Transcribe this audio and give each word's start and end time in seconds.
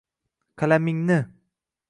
Qalamingni 0.57 1.21